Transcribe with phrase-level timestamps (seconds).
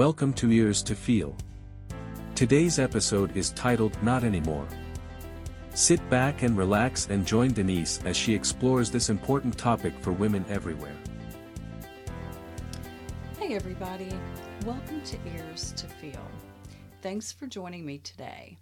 [0.00, 1.36] Welcome to Ears to Feel.
[2.34, 4.66] Today's episode is titled Not Anymore.
[5.74, 10.42] Sit back and relax and join Denise as she explores this important topic for women
[10.48, 10.96] everywhere.
[13.38, 14.08] Hey, everybody.
[14.64, 16.26] Welcome to Ears to Feel.
[17.02, 18.56] Thanks for joining me today.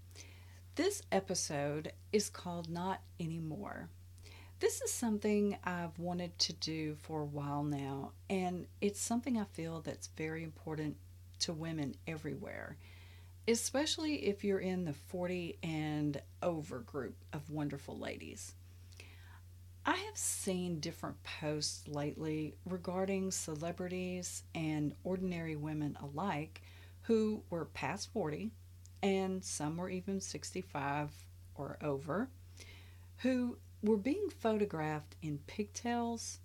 [0.75, 3.91] This episode is called Not Anymore.
[4.59, 9.45] This is something I've wanted to do for a while now, and it's something I
[9.45, 10.97] feel that's very important
[11.49, 12.77] to women everywhere,
[13.49, 18.53] especially if you're in the 40 and over group of wonderful ladies.
[19.87, 26.61] I have seen different posts lately regarding celebrities and ordinary women alike
[27.01, 28.51] who were past 40,
[29.03, 31.11] and some were even 65
[31.55, 32.29] or over,
[33.23, 36.41] who were being photographed in pigtails,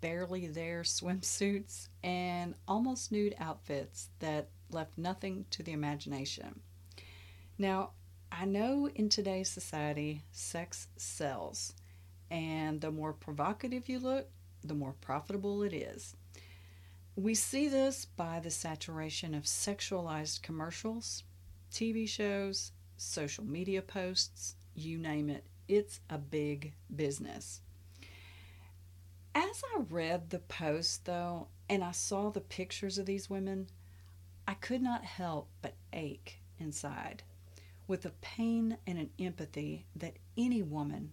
[0.00, 6.60] barely there swimsuits, and almost nude outfits that left nothing to the imagination.
[7.58, 7.90] Now,
[8.32, 11.74] I know in today's society, sex sells,
[12.30, 14.28] and the more provocative you look,
[14.62, 16.16] the more profitable it is.
[17.16, 21.22] We see this by the saturation of sexualized commercials,
[21.70, 27.60] TV shows, social media posts, you name it it's a big business.
[29.34, 33.68] As I read the post, though, and I saw the pictures of these women,
[34.46, 37.22] I could not help but ache inside
[37.86, 41.12] with a pain and an empathy that any woman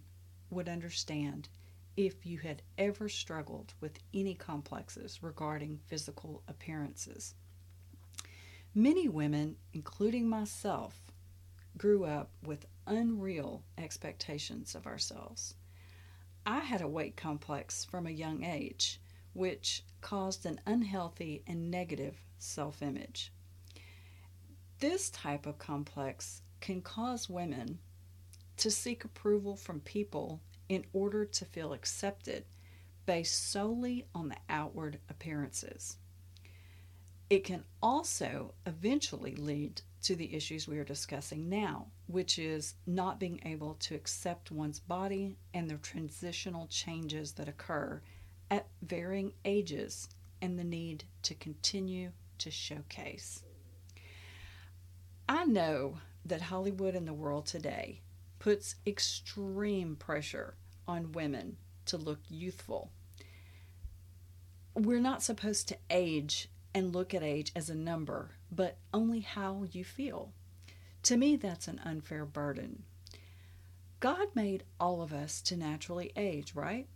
[0.50, 1.48] would understand
[1.96, 7.34] if you had ever struggled with any complexes regarding physical appearances.
[8.74, 11.12] Many women, including myself,
[11.76, 15.54] grew up with unreal expectations of ourselves.
[16.44, 19.00] I had a weight complex from a young age,
[19.32, 23.32] which caused an unhealthy and negative self image.
[24.80, 27.78] This type of complex can cause women
[28.56, 32.44] to seek approval from people in order to feel accepted
[33.06, 35.98] based solely on the outward appearances.
[37.30, 43.20] It can also eventually lead to the issues we are discussing now, which is not
[43.20, 48.02] being able to accept one's body and the transitional changes that occur
[48.50, 50.08] at varying ages
[50.40, 53.44] and the need to continue to showcase.
[55.28, 58.00] I know that Hollywood and the world today
[58.38, 62.90] puts extreme pressure on women to look youthful.
[64.74, 69.64] We're not supposed to age and look at age as a number, but only how
[69.72, 70.32] you feel.
[71.04, 72.84] To me, that's an unfair burden.
[73.98, 76.86] God made all of us to naturally age, right?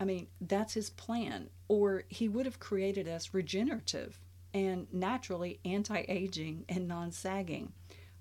[0.00, 4.18] I mean, that's His plan, or He would have created us regenerative
[4.52, 7.72] and naturally anti aging and non sagging,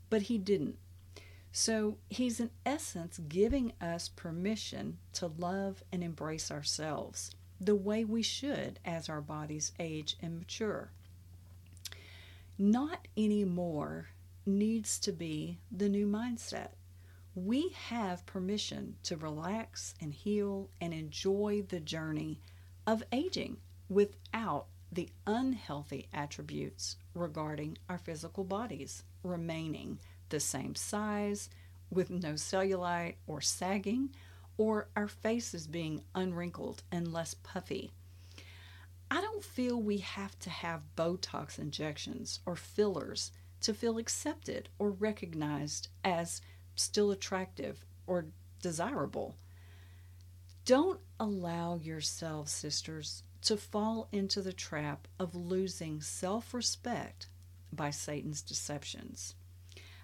[0.10, 0.78] but He didn't.
[1.52, 8.22] So He's in essence giving us permission to love and embrace ourselves the way we
[8.22, 10.92] should as our bodies age and mature.
[12.58, 14.10] Not anymore
[14.46, 16.70] needs to be the new mindset.
[17.36, 22.40] We have permission to relax and heal and enjoy the journey
[22.86, 23.58] of aging
[23.90, 30.00] without the unhealthy attributes regarding our physical bodies remaining
[30.30, 31.50] the same size,
[31.90, 34.10] with no cellulite or sagging,
[34.58, 37.92] or our faces being unwrinkled and less puffy.
[39.14, 43.32] I don't feel we have to have Botox injections or fillers
[43.62, 46.42] to feel accepted or recognized as
[46.74, 48.26] still attractive or
[48.60, 49.38] desirable.
[50.66, 57.28] Don't allow yourselves, sisters, to fall into the trap of losing self respect
[57.72, 59.36] by Satan's deceptions.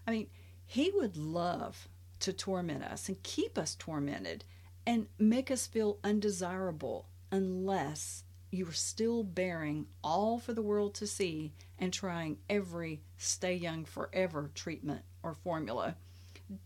[0.05, 0.27] I mean,
[0.67, 1.87] he would love
[2.19, 4.43] to torment us and keep us tormented
[4.85, 11.07] and make us feel undesirable unless you are still baring all for the world to
[11.07, 15.95] see and trying every stay young forever treatment or formula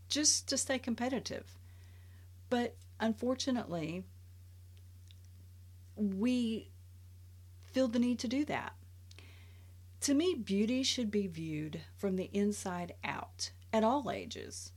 [0.08, 1.58] just to stay competitive.
[2.48, 4.04] But unfortunately,
[5.96, 6.70] we
[7.72, 8.74] feel the need to do that.
[10.02, 14.72] To me, beauty should be viewed from the inside out at all ages.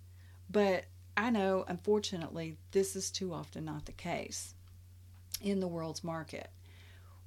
[0.49, 4.55] But I know, unfortunately, this is too often not the case
[5.41, 6.49] in the world's market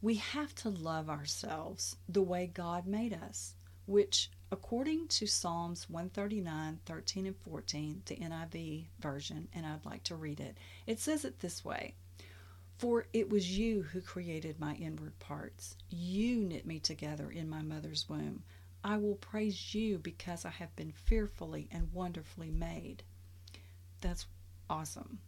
[0.02, 3.54] we have to love ourselves the way God made us,
[3.84, 10.14] which, according to Psalms 139, 13, and 14, the NIV version, and I'd like to
[10.14, 10.56] read it,
[10.86, 11.94] it says it this way
[12.78, 15.76] For it was you who created my inward parts.
[15.90, 18.42] You knit me together in my mother's womb.
[18.82, 23.02] I will praise you because I have been fearfully and wonderfully made.
[24.00, 24.24] That's
[24.70, 25.18] awesome.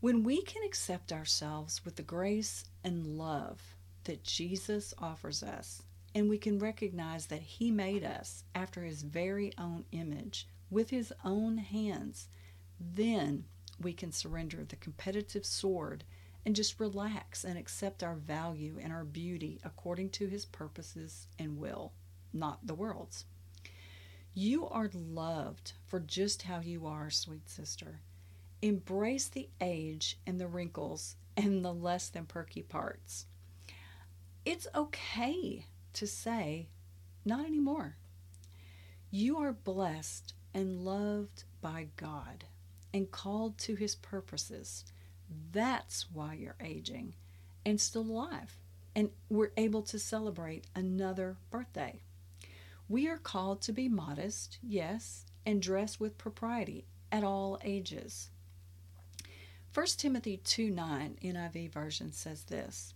[0.00, 3.73] When we can accept ourselves with the grace and love
[4.04, 5.82] that Jesus offers us,
[6.14, 11.12] and we can recognize that He made us after His very own image with His
[11.24, 12.28] own hands,
[12.78, 13.44] then
[13.80, 16.04] we can surrender the competitive sword
[16.46, 21.58] and just relax and accept our value and our beauty according to His purposes and
[21.58, 21.92] will,
[22.32, 23.24] not the world's.
[24.34, 28.00] You are loved for just how you are, sweet sister.
[28.60, 33.26] Embrace the age and the wrinkles and the less than perky parts.
[34.44, 36.68] It's okay to say,
[37.24, 37.96] not anymore.
[39.10, 42.44] You are blessed and loved by God
[42.92, 44.84] and called to his purposes.
[45.52, 47.14] That's why you're aging
[47.64, 48.58] and still alive.
[48.94, 52.02] And we're able to celebrate another birthday.
[52.88, 58.28] We are called to be modest, yes, and dress with propriety at all ages.
[59.72, 62.94] 1 Timothy 2 9 NIV version says this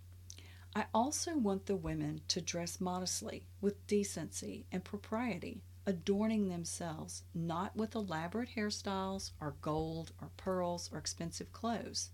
[0.75, 7.75] I also want the women to dress modestly, with decency and propriety, adorning themselves not
[7.75, 12.11] with elaborate hairstyles or gold or pearls or expensive clothes.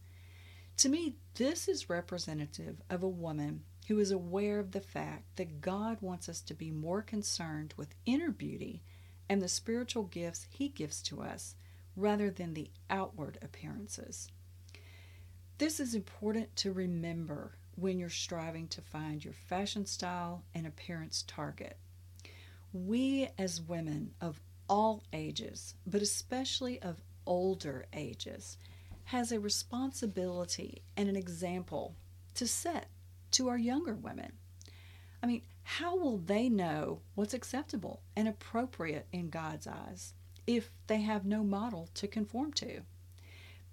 [0.78, 5.60] To me, this is representative of a woman who is aware of the fact that
[5.60, 8.82] God wants us to be more concerned with inner beauty
[9.28, 11.54] and the spiritual gifts He gives to us
[11.96, 14.28] rather than the outward appearances.
[15.58, 21.24] This is important to remember when you're striving to find your fashion style and appearance
[21.26, 21.76] target.
[22.72, 28.58] We, as women of all ages, but especially of older ages,
[29.04, 31.96] has a responsibility and an example
[32.34, 32.88] to set
[33.32, 34.32] to our younger women.
[35.22, 40.14] I mean, how will they know what's acceptable and appropriate in God's eyes
[40.46, 42.82] if they have no model to conform to?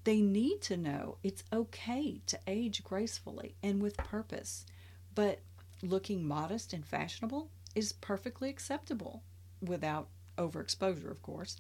[0.04, 4.66] They need to know it's okay to age gracefully and with purpose,
[5.14, 5.40] but
[5.84, 9.24] looking modest and fashionable is perfectly acceptable
[9.62, 10.08] without
[10.38, 11.58] overexposure, of course.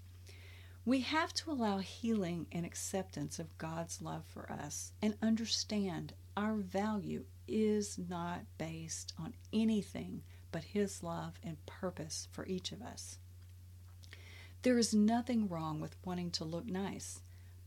[0.83, 6.55] We have to allow healing and acceptance of God's love for us and understand our
[6.55, 13.19] value is not based on anything but His love and purpose for each of us.
[14.63, 17.21] There is nothing wrong with wanting to look nice.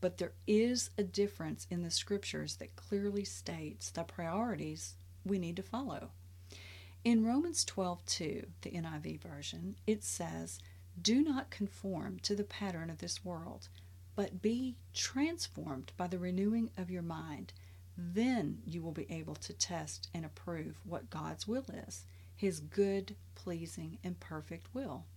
[0.05, 5.55] But there is a difference in the scriptures that clearly states the priorities we need
[5.55, 6.11] to follow.
[7.03, 10.59] In Romans 12:2, the NIV version, it says,
[11.01, 13.67] "Do not conform to the pattern of this world,
[14.13, 17.53] but be transformed by the renewing of your mind.
[17.97, 22.05] Then you will be able to test and approve what God's will is,
[22.35, 25.07] his good, pleasing, and perfect will."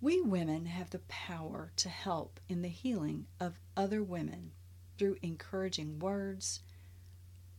[0.00, 4.52] We women have the power to help in the healing of other women
[4.96, 6.60] through encouraging words,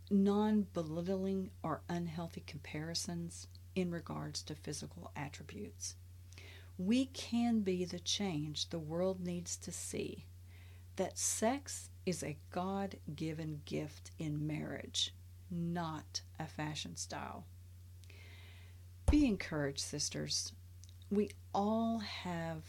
[0.10, 5.96] non belittling or unhealthy comparisons in regards to physical attributes.
[6.78, 10.26] We can be the change the world needs to see
[10.96, 15.14] that sex is a God given gift in marriage,
[15.52, 17.46] not a fashion style.
[19.12, 20.54] Be encouraged, sisters
[21.12, 22.64] we all have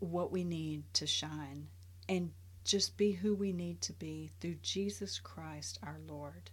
[0.00, 1.68] what we need to shine
[2.08, 2.32] and
[2.64, 6.50] just be who we need to be through Jesus Christ our Lord.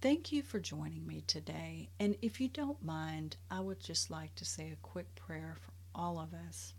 [0.00, 1.88] Thank you for joining me today.
[2.00, 5.72] And if you don't mind, I would just like to say a quick prayer for
[5.94, 6.74] all of us.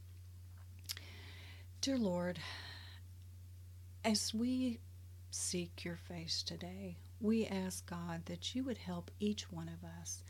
[1.82, 2.40] Dear Lord,
[4.04, 4.80] as we
[5.32, 10.24] seek your face today, we ask God that you would help each one of us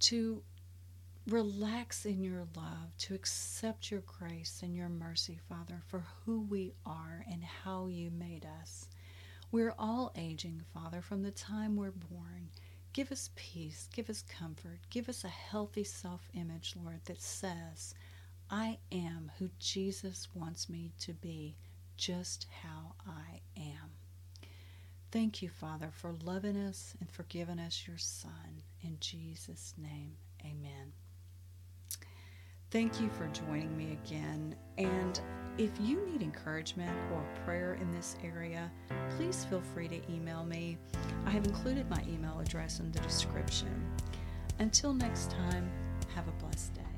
[0.00, 0.42] to
[1.26, 6.74] relax in your love, to accept your grace and your mercy, Father, for who we
[6.84, 8.88] are and how you made us.
[9.50, 12.50] We're all aging, Father, from the time we're born.
[12.92, 17.94] Give us peace, give us comfort, give us a healthy self image, Lord, that says,
[18.50, 21.56] I am who Jesus wants me to be,
[21.96, 23.92] just how I am.
[25.10, 28.62] Thank you, Father, for loving us and for giving us your Son.
[28.82, 30.92] In Jesus' name, amen.
[32.74, 34.56] Thank you for joining me again.
[34.78, 35.20] And
[35.58, 38.68] if you need encouragement or prayer in this area,
[39.10, 40.76] please feel free to email me.
[41.24, 43.88] I have included my email address in the description.
[44.58, 45.70] Until next time,
[46.16, 46.93] have a blessed day.